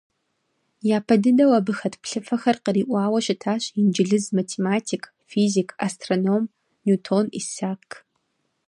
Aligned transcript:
Япэ 0.97 1.15
дыдэу 1.23 1.51
абы 1.59 1.73
хэт 1.79 1.93
плъыфэхэр 2.01 2.57
къриӏуауэ 2.65 3.19
щытащ 3.25 3.63
инджылыз 3.79 4.25
математик, 4.37 5.03
физик, 5.29 5.69
астроном 5.85 6.43
Ньютон 6.83 7.25
Исаак. 7.39 7.87